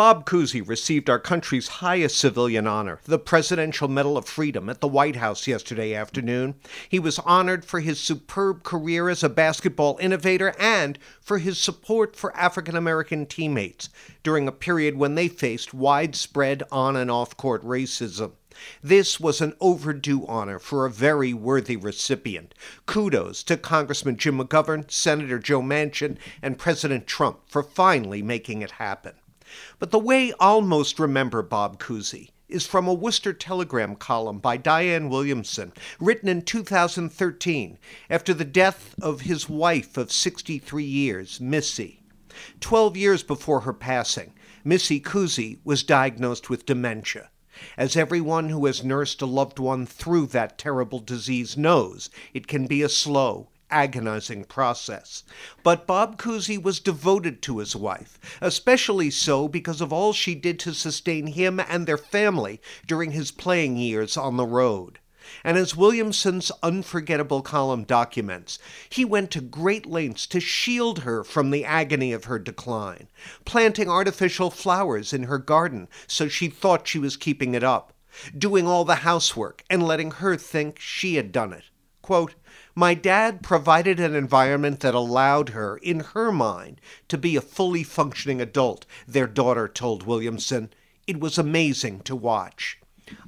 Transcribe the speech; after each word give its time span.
Bob 0.00 0.24
Cousy 0.24 0.66
received 0.66 1.10
our 1.10 1.18
country's 1.18 1.68
highest 1.68 2.18
civilian 2.18 2.66
honor, 2.66 3.00
the 3.04 3.18
Presidential 3.18 3.86
Medal 3.86 4.16
of 4.16 4.24
Freedom, 4.24 4.70
at 4.70 4.80
the 4.80 4.88
White 4.88 5.16
House 5.16 5.46
yesterday 5.46 5.92
afternoon. 5.92 6.54
He 6.88 6.98
was 6.98 7.18
honored 7.18 7.66
for 7.66 7.80
his 7.80 8.00
superb 8.00 8.62
career 8.62 9.10
as 9.10 9.22
a 9.22 9.28
basketball 9.28 9.98
innovator 10.00 10.54
and 10.58 10.98
for 11.20 11.36
his 11.36 11.58
support 11.58 12.16
for 12.16 12.34
African 12.34 12.76
American 12.76 13.26
teammates 13.26 13.90
during 14.22 14.48
a 14.48 14.52
period 14.52 14.96
when 14.96 15.16
they 15.16 15.28
faced 15.28 15.74
widespread 15.74 16.62
on 16.72 16.96
and 16.96 17.10
off 17.10 17.36
court 17.36 17.62
racism. 17.62 18.32
This 18.82 19.20
was 19.20 19.42
an 19.42 19.54
overdue 19.60 20.24
honor 20.26 20.58
for 20.58 20.86
a 20.86 20.90
very 20.90 21.34
worthy 21.34 21.76
recipient. 21.76 22.54
Kudos 22.86 23.42
to 23.42 23.58
Congressman 23.58 24.16
Jim 24.16 24.38
McGovern, 24.38 24.90
Senator 24.90 25.38
Joe 25.38 25.60
Manchin, 25.60 26.16
and 26.40 26.58
President 26.58 27.06
Trump 27.06 27.40
for 27.46 27.62
finally 27.62 28.22
making 28.22 28.62
it 28.62 28.70
happen. 28.72 29.12
But 29.78 29.90
the 29.90 29.98
way 29.98 30.32
I'll 30.38 30.60
most 30.60 30.98
remember 30.98 31.42
Bob 31.42 31.78
Cousy 31.78 32.30
is 32.48 32.66
from 32.66 32.88
a 32.88 32.94
Worcester 32.94 33.32
Telegram 33.32 33.94
column 33.94 34.38
by 34.38 34.58
Dianne 34.58 35.08
Williamson, 35.08 35.72
written 36.00 36.28
in 36.28 36.42
2013 36.42 37.78
after 38.08 38.34
the 38.34 38.44
death 38.44 38.94
of 39.00 39.22
his 39.22 39.48
wife 39.48 39.96
of 39.96 40.12
63 40.12 40.84
years, 40.84 41.40
Missy. 41.40 42.02
Twelve 42.60 42.96
years 42.96 43.22
before 43.22 43.60
her 43.60 43.72
passing, 43.72 44.34
Missy 44.64 45.00
Cousy 45.00 45.58
was 45.64 45.82
diagnosed 45.82 46.48
with 46.48 46.66
dementia. 46.66 47.30
As 47.76 47.96
everyone 47.96 48.48
who 48.48 48.64
has 48.66 48.84
nursed 48.84 49.20
a 49.20 49.26
loved 49.26 49.58
one 49.58 49.84
through 49.84 50.26
that 50.26 50.56
terrible 50.56 51.00
disease 51.00 51.56
knows, 51.56 52.08
it 52.32 52.46
can 52.46 52.66
be 52.66 52.82
a 52.82 52.88
slow, 52.88 53.48
agonizing 53.70 54.44
process. 54.44 55.24
But 55.62 55.86
Bob 55.86 56.20
Cousy 56.20 56.60
was 56.60 56.80
devoted 56.80 57.42
to 57.42 57.58
his 57.58 57.76
wife, 57.76 58.18
especially 58.40 59.10
so 59.10 59.48
because 59.48 59.80
of 59.80 59.92
all 59.92 60.12
she 60.12 60.34
did 60.34 60.58
to 60.60 60.74
sustain 60.74 61.28
him 61.28 61.60
and 61.60 61.86
their 61.86 61.98
family 61.98 62.60
during 62.86 63.12
his 63.12 63.30
playing 63.30 63.76
years 63.76 64.16
on 64.16 64.36
the 64.36 64.46
road. 64.46 64.98
And 65.44 65.56
as 65.56 65.76
Williamson's 65.76 66.50
unforgettable 66.62 67.42
column 67.42 67.84
documents, 67.84 68.58
he 68.88 69.04
went 69.04 69.30
to 69.30 69.40
great 69.40 69.86
lengths 69.86 70.26
to 70.26 70.40
shield 70.40 71.00
her 71.00 71.22
from 71.22 71.50
the 71.50 71.64
agony 71.64 72.12
of 72.12 72.24
her 72.24 72.38
decline, 72.38 73.08
planting 73.44 73.88
artificial 73.88 74.50
flowers 74.50 75.12
in 75.12 75.24
her 75.24 75.38
garden 75.38 75.88
so 76.06 76.26
she 76.26 76.48
thought 76.48 76.88
she 76.88 76.98
was 76.98 77.16
keeping 77.16 77.54
it 77.54 77.62
up, 77.62 77.92
doing 78.36 78.66
all 78.66 78.84
the 78.84 78.96
housework 78.96 79.62
and 79.70 79.86
letting 79.86 80.10
her 80.10 80.36
think 80.36 80.80
she 80.80 81.14
had 81.14 81.30
done 81.30 81.52
it. 81.52 81.64
Quote, 82.02 82.34
my 82.74 82.94
dad 82.94 83.42
provided 83.42 84.00
an 84.00 84.14
environment 84.14 84.80
that 84.80 84.94
allowed 84.94 85.50
her, 85.50 85.76
in 85.78 86.00
her 86.00 86.32
mind, 86.32 86.80
to 87.08 87.18
be 87.18 87.36
a 87.36 87.40
fully 87.40 87.82
functioning 87.82 88.40
adult, 88.40 88.86
their 89.06 89.26
daughter 89.26 89.68
told 89.68 90.04
Williamson. 90.04 90.72
It 91.06 91.20
was 91.20 91.36
amazing 91.36 92.00
to 92.00 92.16
watch. 92.16 92.78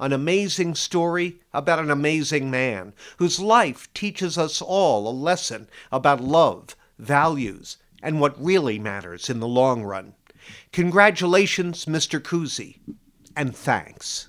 An 0.00 0.12
amazing 0.12 0.74
story 0.74 1.40
about 1.52 1.80
an 1.80 1.90
amazing 1.90 2.50
man 2.50 2.92
whose 3.18 3.40
life 3.40 3.92
teaches 3.94 4.38
us 4.38 4.62
all 4.62 5.08
a 5.08 5.10
lesson 5.10 5.68
about 5.90 6.20
love, 6.20 6.76
values, 6.98 7.78
and 8.02 8.20
what 8.20 8.42
really 8.42 8.78
matters 8.78 9.28
in 9.28 9.40
the 9.40 9.48
long 9.48 9.82
run. 9.82 10.14
Congratulations, 10.72 11.84
Mr. 11.86 12.20
Cousy, 12.20 12.78
and 13.36 13.54
thanks. 13.56 14.28